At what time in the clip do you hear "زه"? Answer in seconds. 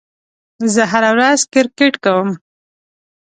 0.73-0.81